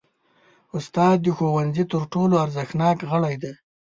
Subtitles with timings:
[0.77, 3.53] استاد د ښوونځي تر ټولو ارزښتناک غړی دی.